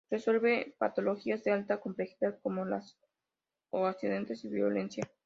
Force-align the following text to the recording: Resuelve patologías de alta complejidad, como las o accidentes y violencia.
Resuelve 0.09 0.73
patologías 0.79 1.43
de 1.43 1.51
alta 1.51 1.79
complejidad, 1.79 2.39
como 2.41 2.65
las 2.65 2.97
o 3.69 3.85
accidentes 3.85 4.43
y 4.43 4.49
violencia. 4.49 5.07